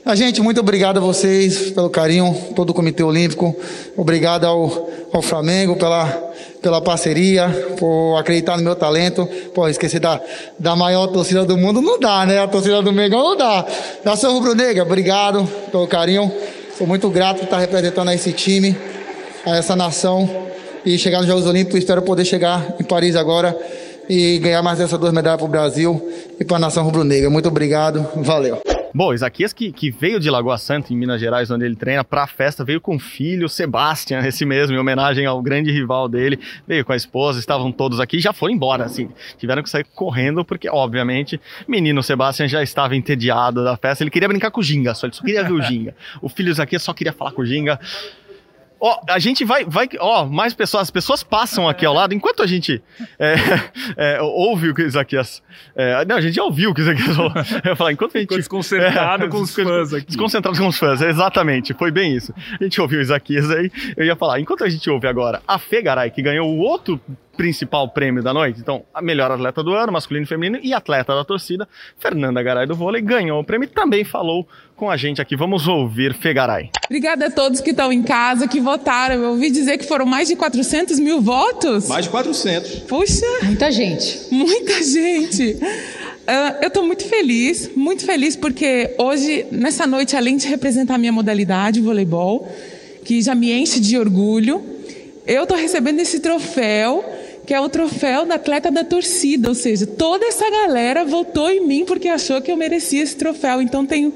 [0.04, 3.56] A gente, muito obrigado a vocês pelo carinho, todo o Comitê Olímpico.
[3.96, 6.06] Obrigado ao, ao Flamengo pela,
[6.62, 9.26] pela parceria, por acreditar no meu talento.
[9.52, 10.20] Pô, esquecer da,
[10.58, 12.38] da maior torcida do mundo não dá, né?
[12.38, 13.66] A torcida do Mengão não dá.
[14.04, 16.30] Nação Rubro-Negra, obrigado pelo carinho.
[16.78, 18.76] Sou muito grato por estar representando esse time,
[19.44, 20.28] a essa nação
[20.84, 21.80] e chegar nos Jogos Olímpicos.
[21.80, 23.56] Espero poder chegar em Paris agora
[24.08, 26.00] e ganhar mais essas duas medalhas para o Brasil
[26.38, 27.30] e para a nação rubro-negra.
[27.30, 28.60] Muito obrigado, valeu.
[28.96, 32.22] Bom, Isaquias que, que veio de Lagoa Santa, em Minas Gerais, onde ele treina, para
[32.22, 36.38] a festa, veio com o filho, Sebastian, esse mesmo, em homenagem ao grande rival dele,
[36.64, 40.44] veio com a esposa, estavam todos aqui, já foram embora, assim, tiveram que sair correndo,
[40.44, 44.94] porque, obviamente, menino Sebastian já estava entediado da festa, ele queria brincar com o Ginga,
[44.94, 45.96] só, ele só queria ver o Ginga.
[46.22, 47.80] O filho Isaquias só queria falar com o Ginga,
[48.80, 52.42] Ó, a gente vai, vai, ó, mais pessoas, as pessoas passam aqui ao lado, enquanto
[52.42, 52.82] a gente
[53.18, 53.34] é,
[54.16, 55.42] é, ouve o que Isaquias,
[55.74, 57.32] é, não, a gente já ouviu o que Isaquias falou,
[57.64, 58.28] eu ia falar, enquanto a gente...
[58.28, 60.06] Ficou desconcentrado é, com os fãs aqui.
[60.06, 62.34] Desconcentrado com os fãs, exatamente, foi bem isso.
[62.60, 65.58] A gente ouviu o Isaquias aí, eu ia falar, enquanto a gente ouve agora a
[65.58, 67.00] Fê Garay, que ganhou o outro
[67.36, 68.60] principal prêmio da noite.
[68.60, 71.68] Então, a melhor atleta do ano, masculino e feminino, e atleta da torcida,
[71.98, 75.36] Fernanda Garay do vôlei, ganhou o prêmio e também falou com a gente aqui.
[75.36, 76.70] Vamos ouvir Fegaray.
[76.86, 79.16] Obrigada a todos que estão em casa, que votaram.
[79.16, 81.88] Eu ouvi dizer que foram mais de 400 mil votos.
[81.88, 82.80] Mais de 400.
[82.80, 83.26] Puxa!
[83.42, 84.28] Muita gente.
[84.30, 85.58] Muita gente.
[86.24, 90.98] Uh, eu estou muito feliz, muito feliz porque hoje, nessa noite, além de representar a
[90.98, 92.48] minha modalidade, o voleibol,
[93.04, 94.64] que já me enche de orgulho,
[95.26, 97.04] eu estou recebendo esse troféu
[97.46, 101.66] que é o troféu da atleta da torcida, ou seja, toda essa galera votou em
[101.66, 103.60] mim porque achou que eu merecia esse troféu.
[103.60, 104.12] Então tem uh,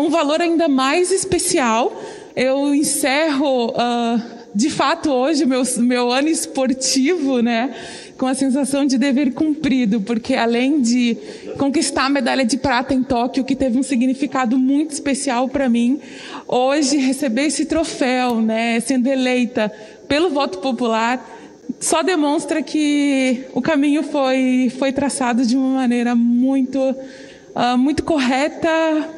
[0.00, 1.92] um valor ainda mais especial.
[2.34, 4.22] Eu encerro, uh,
[4.54, 7.74] de fato, hoje meu, meu ano esportivo, né?
[8.16, 11.18] Com a sensação de dever cumprido, porque além de
[11.58, 16.00] conquistar a medalha de prata em Tóquio, que teve um significado muito especial para mim,
[16.46, 19.70] hoje receber esse troféu, né, sendo eleita
[20.06, 21.33] pelo voto popular,
[21.84, 26.78] só demonstra que o caminho foi, foi traçado de uma maneira muito,
[27.54, 28.68] uh, muito correta,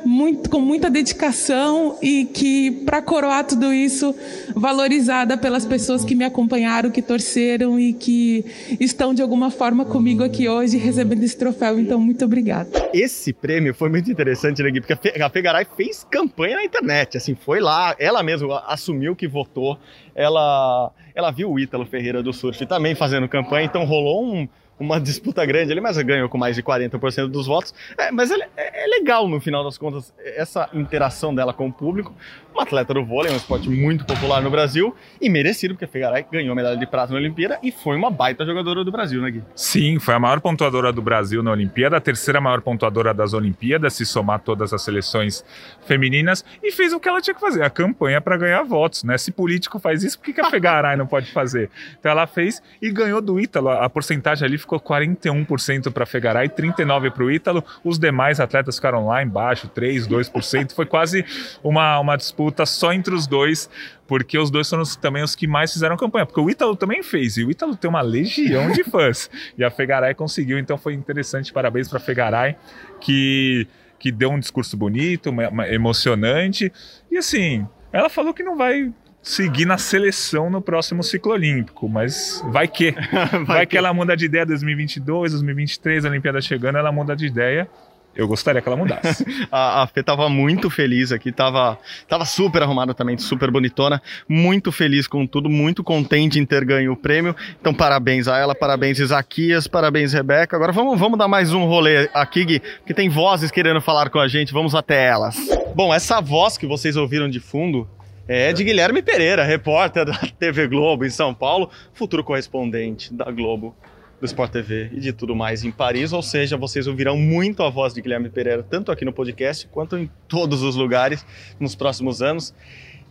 [0.04, 4.14] muito, com muita dedicação e que, para coroar tudo isso,
[4.54, 8.44] valorizada pelas pessoas que me acompanharam, que torceram e que
[8.78, 11.80] estão de alguma forma comigo aqui hoje recebendo esse troféu.
[11.80, 12.90] Então, muito obrigada.
[12.92, 14.80] Esse prêmio foi muito interessante, né, Gui?
[14.80, 19.78] Porque a Fegaray fez campanha na internet, assim, foi lá, ela mesma assumiu que votou,
[20.14, 24.46] ela ela viu o Ítalo Ferreira do Surf também fazendo campanha, então rolou um,
[24.78, 27.74] uma disputa grande ali, mas ganhou com mais de 40% dos votos.
[27.96, 32.14] É, mas é, é, legal, no final das contas, essa interação dela com o público.
[32.52, 36.24] Uma atleta do vôlei, um esporte muito popular no Brasil e merecido, porque a Fegaray
[36.30, 39.30] ganhou a medalha de prata na Olimpíada e foi uma baita jogadora do Brasil, né,
[39.30, 39.42] Gui?
[39.54, 43.92] Sim, foi a maior pontuadora do Brasil na Olimpíada, a terceira maior pontuadora das Olimpíadas,
[43.92, 45.44] se somar todas as seleções
[45.86, 49.18] femininas, e fez o que ela tinha que fazer, a campanha para ganhar votos, né?
[49.18, 51.68] Se político faz isso, por que, que a Fegaray não pode fazer?
[52.00, 57.10] Então ela fez e ganhou do Ítalo, a porcentagem ali ficou 41% para Fegaray, 39%
[57.12, 57.64] para o Ítalo.
[57.84, 60.72] Os demais atletas ficaram lá embaixo, 3%, 2%.
[60.72, 61.24] Foi quase
[61.62, 63.70] uma, uma disputa só entre os dois,
[64.06, 66.26] porque os dois foram também os que mais fizeram campanha.
[66.26, 69.30] Porque o Ítalo também fez, e o Ítalo tem uma legião de fãs.
[69.56, 71.52] e a Fegaray conseguiu, então foi interessante.
[71.52, 72.56] Parabéns para Fegaray,
[73.00, 73.66] que,
[73.98, 76.72] que deu um discurso bonito, uma, uma, emocionante.
[77.10, 78.92] E assim, ela falou que não vai
[79.26, 82.92] seguir na seleção no próximo ciclo olímpico, mas vai que.
[83.32, 83.72] vai, vai que.
[83.72, 87.68] que ela muda de ideia 2022, 2023, a Olimpíada chegando, ela muda de ideia.
[88.14, 89.26] Eu gostaria que ela mudasse.
[89.50, 91.76] a, a Fê tava muito feliz aqui, tava,
[92.08, 96.92] tava super arrumada também, super bonitona, muito feliz com tudo, muito contente em ter ganho
[96.92, 97.34] o prêmio.
[97.60, 100.56] Então, parabéns a ela, parabéns Isaquias, parabéns Rebeca.
[100.56, 104.20] Agora vamos, vamos dar mais um rolê aqui, Gui, que tem vozes querendo falar com
[104.20, 105.36] a gente, vamos até elas.
[105.74, 107.86] Bom, essa voz que vocês ouviram de fundo
[108.28, 113.74] é de Guilherme Pereira, repórter da TV Globo em São Paulo, futuro correspondente da Globo,
[114.20, 116.12] do Sport TV e de tudo mais em Paris.
[116.12, 119.96] Ou seja, vocês ouvirão muito a voz de Guilherme Pereira, tanto aqui no podcast quanto
[119.96, 121.24] em todos os lugares
[121.60, 122.54] nos próximos anos.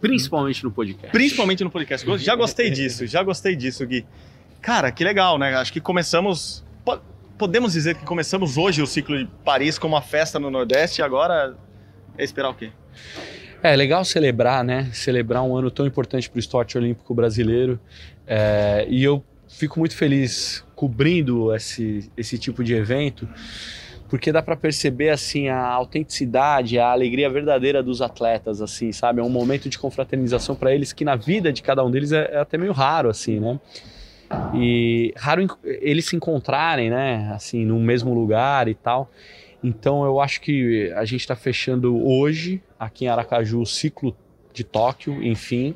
[0.02, 1.12] Principalmente no podcast.
[1.12, 2.18] Principalmente no podcast.
[2.18, 4.06] Já gostei disso, já gostei disso, Gui.
[4.62, 5.56] Cara, que legal, né?
[5.56, 6.66] Acho que começamos.
[7.38, 11.04] Podemos dizer que começamos hoje o ciclo de Paris com uma festa no Nordeste e
[11.04, 11.56] agora
[12.18, 12.72] é esperar o quê?
[13.66, 14.92] É legal celebrar, né?
[14.94, 17.80] Celebrar um ano tão importante para o esporte olímpico brasileiro.
[18.28, 23.28] É, e eu fico muito feliz cobrindo esse, esse tipo de evento,
[24.08, 29.20] porque dá para perceber assim a autenticidade, a alegria verdadeira dos atletas, assim, sabe?
[29.20, 32.34] É um momento de confraternização para eles que na vida de cada um deles é,
[32.34, 33.60] é até meio raro, assim, né?
[34.54, 37.32] E raro eles se encontrarem, né?
[37.34, 39.10] Assim, no mesmo lugar e tal.
[39.64, 44.16] Então eu acho que a gente está fechando hoje, aqui em Aracaju, o ciclo
[44.54, 45.76] de Tóquio, enfim.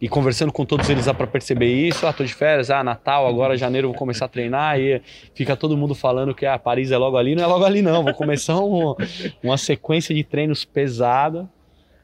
[0.00, 2.06] E conversando com todos eles dá para perceber isso.
[2.06, 4.78] Ah, tô de férias, ah, Natal, agora janeiro vou começar a treinar.
[4.78, 5.00] E
[5.34, 7.34] fica todo mundo falando que ah, Paris é logo ali.
[7.34, 8.02] Não é logo ali, não.
[8.04, 8.94] Vou começar um-
[9.42, 11.48] uma sequência de treinos pesada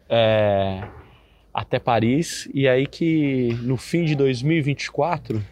[0.08, 0.82] é,
[1.52, 2.48] até Paris.
[2.54, 5.44] E aí que no fim de 2024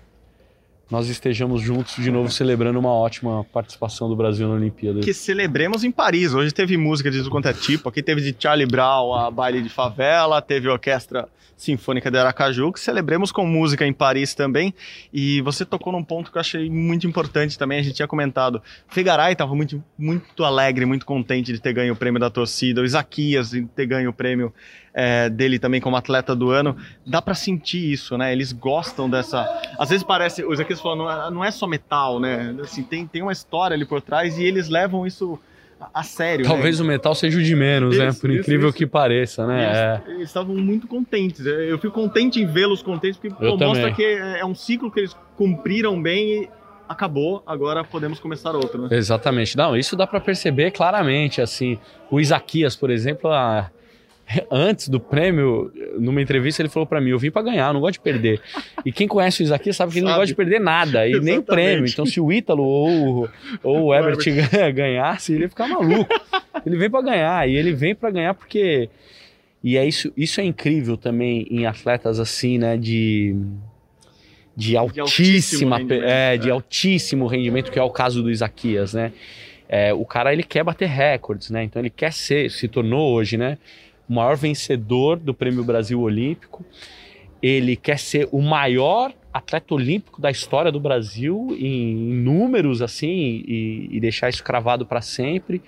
[0.91, 5.01] nós estejamos juntos de novo celebrando uma ótima participação do Brasil na Olimpíada.
[5.01, 6.33] Que celebremos em Paris.
[6.33, 7.89] Hoje teve música de tudo quanto é tipo.
[7.89, 12.81] Aqui teve de Charlie Brown a baile de favela, teve orquestra sinfônica de Aracaju, que
[12.81, 14.73] celebremos com música em Paris também.
[15.13, 18.63] E você tocou num ponto que eu achei muito importante também, a gente tinha comentado.
[18.89, 22.81] Fegaray estava muito, muito alegre, muito contente de ter ganho o prêmio da torcida.
[22.81, 24.55] O Isaquias de ter ganho o prêmio
[24.95, 26.77] é, dele também como atleta do ano.
[27.07, 28.33] Dá pra sentir isso, né?
[28.33, 29.47] Eles gostam dessa.
[29.79, 30.45] Às vezes parece.
[30.45, 32.55] O Isaquias falou, não é, é só metal, né?
[32.63, 35.39] Assim, tem, tem uma história ali por trás e eles levam isso
[35.95, 36.45] a- sério.
[36.45, 36.85] Talvez né?
[36.85, 38.09] o metal seja o de menos, né?
[38.09, 38.77] Isso, Por isso, incrível isso.
[38.79, 39.65] que pareça, né?
[39.65, 39.95] É.
[40.07, 41.47] Eles, eles estavam muito contentes.
[41.47, 45.17] Eu fico contente em vê-los contentes, porque pô, mostra que é um ciclo que eles
[45.37, 46.49] cumpriram bem e
[46.89, 48.97] acabou, agora podemos começar outro, né?
[48.97, 49.57] Exatamente.
[49.57, 51.79] Não, isso dá pra perceber claramente, assim.
[52.11, 53.71] O Isaquias, por exemplo, a-
[54.51, 57.81] antes do prêmio, numa entrevista ele falou pra mim, eu vim pra ganhar, eu não
[57.81, 58.41] gosto de perder.
[58.85, 60.21] E quem conhece o Isaquias sabe que ele não Sabe.
[60.21, 61.45] gosta de perder nada, e nem o Exatamente.
[61.47, 61.87] prêmio.
[61.87, 63.29] Então se o Ítalo ou, o-
[63.63, 64.19] ou o Ebert
[64.75, 66.13] ganhasse, ele ia ficar maluco.
[66.67, 68.89] Ele vem pra ganhar, e ele vem pra ganhar porque...
[69.65, 73.35] E é isso, isso é incrível também em atletas assim, né, de...
[74.57, 76.53] De altíssimo altíssima, rendimento, é, de é.
[76.53, 79.13] altíssimo rendimento, que é o caso do Isaquias, né?
[79.69, 81.63] É, o cara ele quer bater recordes, né?
[81.63, 83.57] Então ele quer ser, se tornou hoje, né?
[84.09, 86.65] O maior vencedor do Prêmio Brasil Olímpico.
[87.41, 93.89] Ele quer ser o maior atleta olímpico da história do Brasil em números assim e,
[93.93, 95.63] e deixar isso cravado para sempre.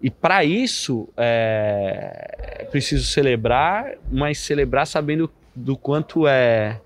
[0.00, 6.80] E para isso é, é preciso celebrar, mas celebrar sabendo do quanto é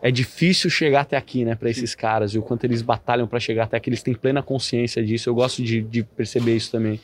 [0.00, 3.40] é difícil chegar até aqui, né, para esses caras, e o quanto eles batalham para
[3.40, 5.28] chegar até aqui, eles têm plena consciência disso.
[5.28, 7.00] Eu gosto de, de perceber isso também,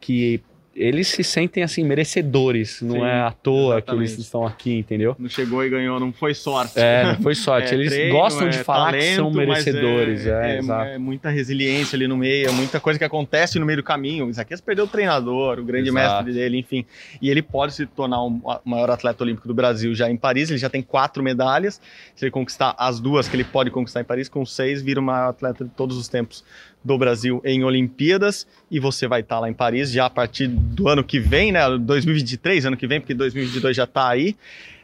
[0.00, 0.40] que
[0.74, 4.12] eles se sentem assim merecedores, não Sim, é à toa que exatamente.
[4.12, 5.16] eles estão aqui, entendeu?
[5.18, 6.78] Não chegou e ganhou, não foi sorte.
[6.78, 7.72] É, não foi sorte.
[7.72, 10.90] É eles treino, gostam de é falar que são talento, mas merecedores, é, é, exato.
[10.90, 14.26] é muita resiliência ali no meio, é muita coisa que acontece no meio do caminho.
[14.26, 16.24] O Isaquias perdeu o treinador, o grande Exato.
[16.24, 16.86] mestre dele, enfim.
[17.20, 20.50] E ele pode se tornar o maior atleta olímpico do Brasil já em Paris.
[20.50, 21.80] Ele já tem quatro medalhas.
[22.14, 25.02] Se ele conquistar as duas que ele pode conquistar em Paris, com seis, vira o
[25.02, 26.44] maior atleta de todos os tempos
[26.84, 28.46] do Brasil em Olimpíadas.
[28.70, 31.60] E você vai estar lá em Paris já a partir do ano que vem, né?
[31.78, 34.36] 2023, ano que vem, porque 2022 já está aí.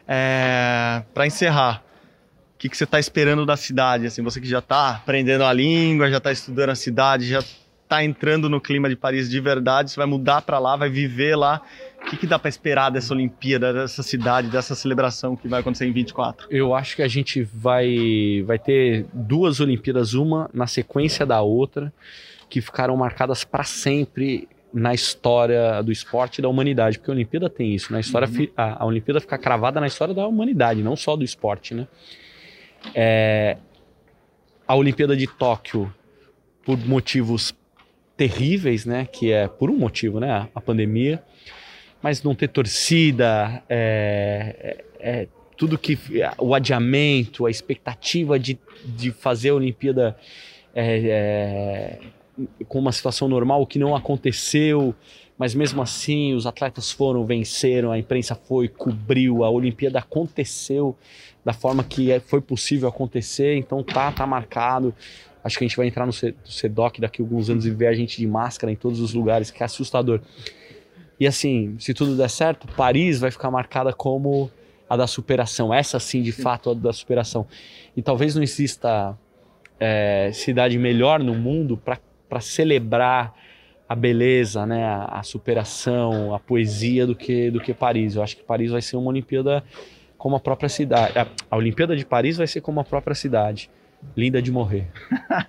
[0.07, 1.03] É...
[1.13, 1.83] Para encerrar,
[2.55, 4.07] o que, que você está esperando da cidade?
[4.07, 8.03] Assim, você que já está aprendendo a língua, já está estudando a cidade, já está
[8.03, 11.61] entrando no clima de Paris de verdade, você vai mudar para lá, vai viver lá.
[12.01, 15.85] O que, que dá para esperar dessa Olimpíada, dessa cidade, dessa celebração que vai acontecer
[15.85, 16.47] em 24?
[16.49, 21.91] Eu acho que a gente vai, vai ter duas Olimpíadas, uma na sequência da outra,
[22.49, 27.49] que ficaram marcadas para sempre na história do esporte e da humanidade, porque a Olimpíada
[27.49, 27.97] tem isso, né?
[27.97, 31.23] a, história fi- a, a Olimpíada fica cravada na história da humanidade, não só do
[31.23, 31.87] esporte, né?
[32.93, 33.57] É,
[34.67, 35.93] a Olimpíada de Tóquio,
[36.63, 37.55] por motivos
[38.15, 39.05] terríveis, né?
[39.11, 40.47] Que é por um motivo, né?
[40.53, 41.23] A pandemia,
[42.01, 45.97] mas não ter torcida, é, é- é tudo que
[46.37, 50.15] o adiamento, a expectativa de, de fazer a Olimpíada
[50.75, 51.99] é, é,
[52.67, 54.93] com uma situação normal, que não aconteceu,
[55.37, 60.95] mas mesmo assim os atletas foram, venceram, a imprensa foi, cobriu, a Olimpíada aconteceu
[61.43, 64.93] da forma que é- foi possível acontecer, então tá, tá marcado.
[65.43, 67.71] Acho que a gente vai entrar no C- no CEDOC daqui a alguns anos e
[67.71, 70.19] ver a gente de máscara em todos os lugares, que é assustador.
[71.19, 74.51] E assim, se tudo der certo, Paris vai ficar marcada como
[74.89, 75.73] a da superação.
[75.73, 77.45] Essa sim, de fato, a da superação.
[77.95, 79.17] E talvez não exista
[79.79, 83.33] é, cidade melhor no mundo para celebrar
[83.89, 88.15] a beleza, né, a, a superação, a poesia do que, do que Paris.
[88.15, 89.63] Eu acho que Paris vai ser uma Olimpíada
[90.17, 91.17] como a própria cidade.
[91.17, 93.69] A, a Olimpíada de Paris vai ser como a própria cidade.
[94.15, 94.87] Linda de morrer.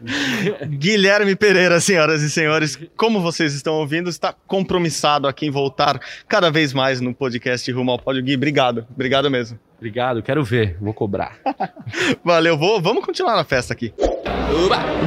[0.69, 6.51] Guilherme Pereira, senhoras e senhores, como vocês estão ouvindo, está compromissado aqui em voltar cada
[6.51, 8.23] vez mais no podcast Rumo ao Pódio.
[8.23, 9.59] Gui, obrigado, obrigado mesmo.
[9.79, 11.39] Obrigado, quero ver, vou cobrar.
[12.25, 13.95] Valeu, vou, vamos continuar na festa aqui.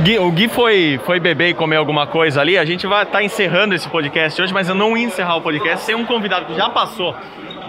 [0.03, 2.57] Gui, o Gui foi, foi beber e comer alguma coisa ali.
[2.57, 5.85] A gente vai estar encerrando esse podcast hoje, mas eu não ia encerrar o podcast
[5.85, 7.15] sem um convidado que já passou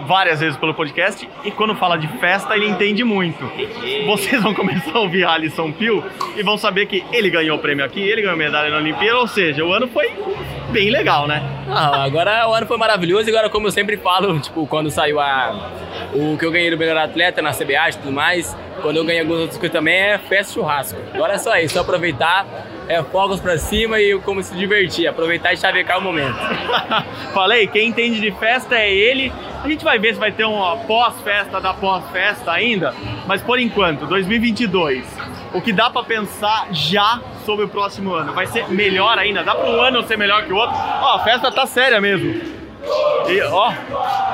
[0.05, 3.49] várias vezes pelo podcast e quando fala de festa ele entende muito.
[4.05, 6.03] Vocês vão começar a ouvir Alisson Pio
[6.35, 9.27] e vão saber que ele ganhou o prêmio aqui, ele ganhou medalha na Olimpíada, ou
[9.27, 10.11] seja, o ano foi
[10.71, 11.41] bem legal, né?
[11.67, 15.19] Não, agora o ano foi maravilhoso e agora, como eu sempre falo, tipo, quando saiu
[15.19, 15.71] a,
[16.13, 19.21] o que eu ganhei do melhor atleta na CBA e tudo mais, quando eu ganhei
[19.21, 20.99] alguns outros coisas também, é festa churrasco.
[21.13, 22.45] Agora é só isso, só aproveitar,
[22.87, 26.37] é fogos pra cima e como se divertir, aproveitar e chavecar o momento.
[27.33, 29.31] Falei, quem entende de festa é ele.
[29.63, 32.93] A gente vai ver se vai ter uma pós-festa da pós-festa ainda,
[33.25, 35.05] mas por enquanto, 2022,
[35.53, 38.33] o que dá pra pensar já sobre o próximo ano?
[38.33, 39.41] Vai ser melhor ainda?
[39.41, 40.75] Dá para um ano ser melhor que o outro?
[40.75, 42.41] Ó, a festa tá séria mesmo.
[43.29, 43.71] E, ó,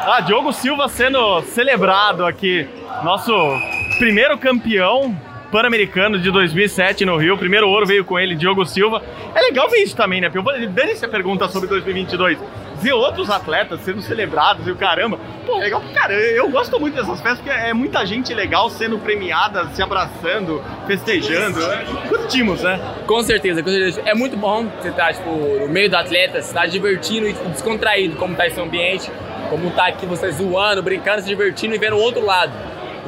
[0.07, 2.67] ah, Diogo Silva sendo celebrado aqui,
[3.03, 3.31] nosso
[3.99, 5.15] primeiro campeão
[5.51, 9.03] pan-americano de 2007 no Rio, primeiro ouro veio com ele, Diogo Silva.
[9.35, 10.31] É legal ver isso também, né?
[10.71, 12.39] Dane-se a pergunta sobre 2022
[12.79, 15.19] ver outros atletas sendo celebrados e o caramba.
[15.45, 16.21] Pô, legal caramba.
[16.21, 21.59] Eu gosto muito dessas festas porque é muita gente legal sendo premiada, se abraçando, festejando.
[22.07, 22.79] Curtimos, né?
[23.05, 24.01] Com certeza, com certeza.
[24.05, 27.33] É muito bom você estar, tá, tipo, no meio do atleta, você tá divertindo e
[27.33, 29.11] tipo, descontraído, como tá esse ambiente,
[29.49, 32.53] como tá aqui você zoando, brincando, se divertindo e vendo o outro lado.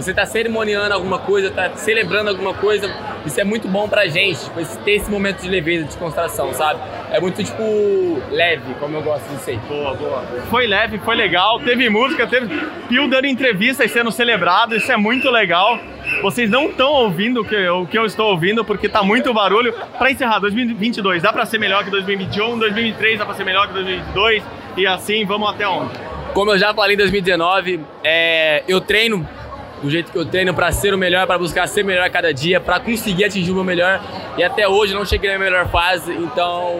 [0.01, 2.91] Você tá cerimoniando alguma coisa, tá celebrando alguma coisa,
[3.23, 6.79] isso é muito bom pra gente, tipo, ter esse momento de leveza, de descontração, sabe?
[7.11, 9.59] É muito, tipo, leve, como eu gosto de ser.
[9.59, 10.23] Boa, boa.
[10.49, 12.47] Foi leve, foi legal, teve música, teve
[12.89, 15.77] Pio dando entrevistas sendo celebrado, isso é muito legal.
[16.23, 19.71] Vocês não estão ouvindo o que, o que eu estou ouvindo, porque tá muito barulho.
[19.99, 23.73] Pra encerrar, 2022 dá pra ser melhor que 2021, 2023 dá pra ser melhor que
[23.73, 24.43] 2022,
[24.77, 25.91] e assim vamos até onde?
[26.33, 29.27] Como eu já falei em 2019, é, eu treino
[29.81, 32.33] do jeito que eu treino para ser o melhor, para buscar ser melhor a cada
[32.33, 34.01] dia, para conseguir atingir o meu melhor.
[34.37, 36.79] E até hoje não cheguei na melhor fase, então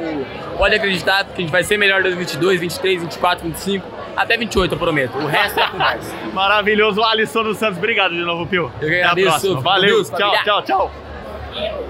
[0.57, 4.73] pode acreditar que a gente vai ser melhor em 2022, 23, 24, 25, até 28
[4.73, 5.17] eu prometo.
[5.17, 6.15] O resto é conversa.
[6.33, 7.77] Maravilhoso, Alisson dos Santos.
[7.77, 8.71] Obrigado de novo, Pio.
[8.81, 9.59] Eu que agradeço.
[9.61, 10.91] Valeu, Deus, tchau, tchau, tchau.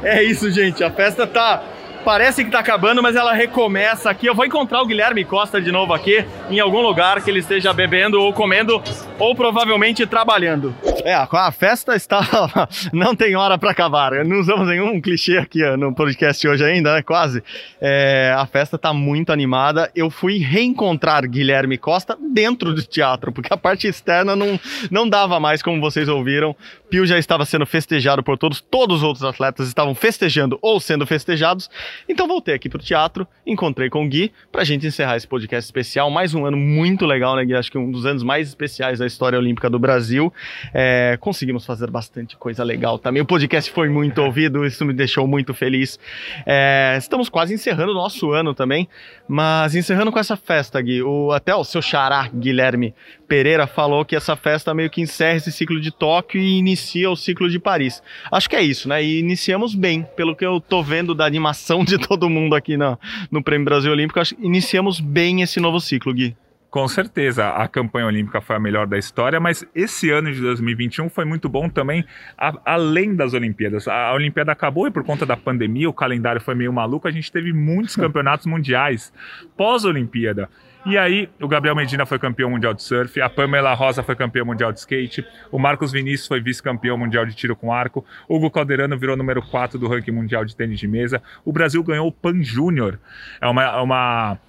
[0.04, 0.84] É isso, gente.
[0.84, 1.62] A festa tá
[2.04, 4.26] parece que tá acabando, mas ela recomeça aqui.
[4.26, 7.72] Eu vou encontrar o Guilherme Costa de novo aqui, em algum lugar que ele esteja
[7.72, 8.82] bebendo ou comendo,
[9.18, 10.76] ou provavelmente trabalhando.
[11.04, 12.22] É, a festa está.
[12.94, 14.26] não tem hora para acabar.
[14.26, 17.02] Não usamos nenhum clichê aqui no podcast hoje ainda, né?
[17.02, 17.44] Quase.
[17.80, 19.92] É, a festa tá muito animada.
[19.96, 24.60] Eu fui reencontrar Guilherme Costa dentro do teatro, porque a parte externa não,
[24.90, 26.56] não dava mais, como vocês ouviram.
[26.90, 31.08] Pio já estava sendo festejado por todos, todos os outros atletas estavam festejando ou sendo
[31.08, 31.70] festejados.
[32.08, 36.10] Então voltei aqui pro teatro, encontrei com o Gui pra gente encerrar esse podcast especial.
[36.10, 37.56] Mais um ano muito legal, né, Gui?
[37.56, 40.34] Acho que um dos anos mais especiais da história olímpica do Brasil.
[40.74, 43.22] É, conseguimos fazer bastante coisa legal também.
[43.22, 46.00] O podcast foi muito ouvido, isso me deixou muito feliz.
[46.46, 48.88] É, estamos quase encerrando o nosso ano também,
[49.28, 51.02] mas encerrando com essa festa, Gui.
[51.02, 52.94] O, até o seu xará, Guilherme
[53.32, 57.16] Pereira, falou que essa festa meio que encerra esse ciclo de Tóquio e inicia o
[57.16, 58.04] ciclo de Paris.
[58.30, 59.02] Acho que é isso, né?
[59.02, 63.00] E iniciamos bem, pelo que eu tô vendo da animação de todo mundo aqui no,
[63.32, 66.36] no Prêmio Brasil Olímpico, acho que iniciamos bem esse novo ciclo, Gui.
[66.70, 71.10] Com certeza, a campanha olímpica foi a melhor da história, mas esse ano de 2021
[71.10, 72.04] foi muito bom também,
[72.38, 73.88] a, além das Olimpíadas.
[73.88, 77.12] A, a Olimpíada acabou e por conta da pandemia, o calendário foi meio maluco, a
[77.12, 79.14] gente teve muitos campeonatos mundiais
[79.56, 80.50] pós-Olimpíada.
[80.84, 84.44] E aí, o Gabriel Medina foi campeão mundial de surf, a Pamela Rosa foi campeã
[84.44, 88.50] mundial de skate, o Marcos Vinícius foi vice-campeão mundial de tiro com arco, o Hugo
[88.50, 92.12] Calderano virou número 4 do ranking mundial de tênis de mesa, o Brasil ganhou o
[92.12, 93.00] Pan Júnior.
[93.40, 94.40] É uma, é uma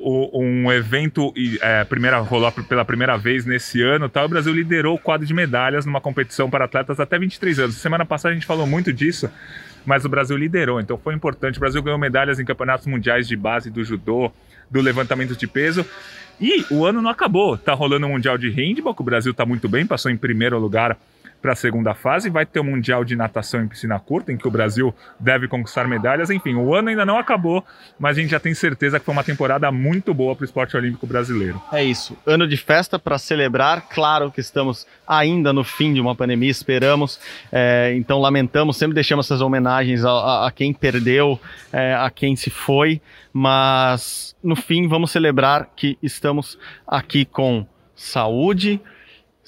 [0.00, 4.24] um evento é, primeira, rolou pela primeira vez nesse ano, tá?
[4.24, 7.76] o Brasil liderou o quadro de medalhas numa competição para atletas até 23 anos.
[7.76, 9.28] Semana passada a gente falou muito disso,
[9.84, 11.56] mas o Brasil liderou, então foi importante.
[11.56, 14.30] O Brasil ganhou medalhas em campeonatos mundiais de base do judô,
[14.70, 15.84] do levantamento de peso.
[16.40, 17.56] E o ano não acabou.
[17.56, 20.58] Tá rolando o Mundial de Handball, que o Brasil tá muito bem, passou em primeiro
[20.58, 20.96] lugar
[21.40, 22.30] para a segunda fase.
[22.30, 25.86] Vai ter o Mundial de Natação em Piscina Curta, em que o Brasil deve conquistar
[25.86, 26.30] medalhas.
[26.30, 27.64] Enfim, o ano ainda não acabou,
[27.98, 30.76] mas a gente já tem certeza que foi uma temporada muito boa para o esporte
[30.76, 31.60] olímpico brasileiro.
[31.72, 32.16] É isso.
[32.26, 33.88] Ano de festa para celebrar.
[33.88, 37.20] Claro que estamos ainda no fim de uma pandemia, esperamos.
[37.52, 41.40] É, então, lamentamos, sempre deixamos essas homenagens a, a, a quem perdeu,
[41.72, 43.00] é, a quem se foi.
[43.32, 48.80] Mas, no fim, vamos celebrar que estamos aqui com saúde,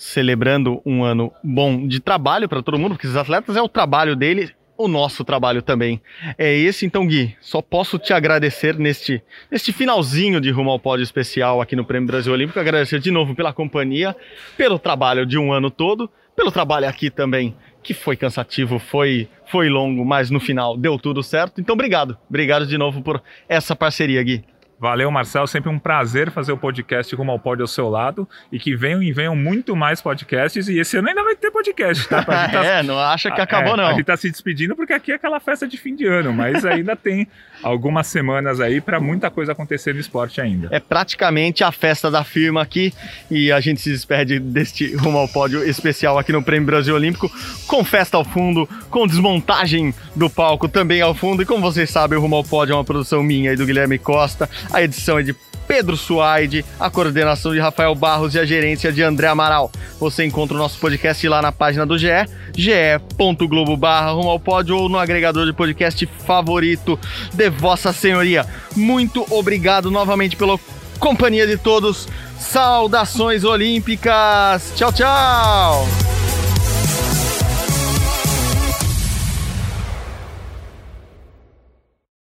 [0.01, 4.17] celebrando um ano bom de trabalho para todo mundo, porque os atletas é o trabalho
[4.17, 6.01] dele, o nosso trabalho também.
[6.39, 11.03] É esse, então, Gui, só posso te agradecer neste, neste finalzinho de Rumo ao Pódio
[11.03, 14.17] Especial aqui no Prêmio Brasil Olímpico, agradecer de novo pela companhia,
[14.57, 19.68] pelo trabalho de um ano todo, pelo trabalho aqui também, que foi cansativo, foi, foi
[19.68, 21.61] longo, mas no final deu tudo certo.
[21.61, 22.16] Então, obrigado.
[22.27, 24.43] Obrigado de novo por essa parceria, Gui.
[24.81, 25.47] Valeu, Marcel.
[25.47, 28.26] Sempre um prazer fazer o podcast Rumo ao Pódio ao seu lado.
[28.51, 30.68] E que venham e venham muito mais podcasts.
[30.68, 32.24] E esse ano ainda vai ter podcast, tá?
[32.51, 33.87] Tá- é, não acha que acabou, é, não.
[33.89, 36.64] A gente tá se despedindo porque aqui é aquela festa de fim de ano, mas
[36.64, 37.28] ainda tem
[37.63, 40.69] algumas semanas aí para muita coisa acontecer no esporte ainda.
[40.71, 42.93] É praticamente a festa da firma aqui
[43.31, 47.31] e a gente se despede deste rumo ao pódio especial aqui no Prêmio Brasil Olímpico,
[47.67, 51.43] com festa ao fundo, com desmontagem do palco também ao fundo.
[51.43, 53.99] E como vocês sabem, o Rumo ao Pódio é uma produção minha e do Guilherme
[53.99, 54.49] Costa.
[54.73, 55.35] A edição é de
[55.71, 59.71] Pedro Suaide, a coordenação de Rafael Barros e a gerência de André Amaral.
[60.01, 62.09] Você encontra o nosso podcast lá na página do GE,
[62.57, 66.99] ge.globo barra pódio ou no agregador de podcast favorito
[67.33, 68.46] de Vossa Senhoria.
[68.76, 70.59] Muito obrigado novamente pela
[70.98, 72.09] companhia de todos.
[72.38, 74.72] Saudações olímpicas.
[74.76, 75.86] Tchau, tchau.